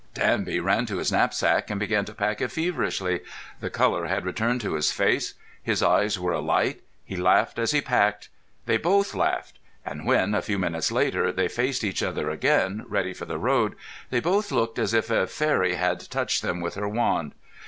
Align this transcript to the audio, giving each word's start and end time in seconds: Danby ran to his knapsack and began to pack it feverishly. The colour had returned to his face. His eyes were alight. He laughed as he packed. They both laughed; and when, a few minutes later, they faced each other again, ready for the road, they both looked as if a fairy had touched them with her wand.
Danby 0.15 0.59
ran 0.59 0.87
to 0.87 0.97
his 0.97 1.11
knapsack 1.11 1.69
and 1.69 1.79
began 1.79 2.05
to 2.05 2.13
pack 2.15 2.41
it 2.41 2.51
feverishly. 2.51 3.19
The 3.59 3.69
colour 3.69 4.07
had 4.07 4.25
returned 4.25 4.59
to 4.61 4.73
his 4.73 4.91
face. 4.91 5.35
His 5.61 5.83
eyes 5.83 6.17
were 6.19 6.31
alight. 6.31 6.81
He 7.05 7.15
laughed 7.15 7.59
as 7.59 7.69
he 7.69 7.81
packed. 7.81 8.27
They 8.65 8.77
both 8.77 9.13
laughed; 9.13 9.59
and 9.85 10.07
when, 10.07 10.33
a 10.33 10.41
few 10.41 10.57
minutes 10.57 10.91
later, 10.91 11.31
they 11.31 11.47
faced 11.47 11.83
each 11.83 12.01
other 12.01 12.31
again, 12.31 12.83
ready 12.87 13.13
for 13.13 13.25
the 13.25 13.37
road, 13.37 13.75
they 14.09 14.19
both 14.19 14.51
looked 14.51 14.79
as 14.79 14.95
if 14.95 15.11
a 15.11 15.27
fairy 15.27 15.75
had 15.75 16.09
touched 16.09 16.41
them 16.41 16.61
with 16.61 16.73
her 16.73 16.89
wand. 16.89 17.33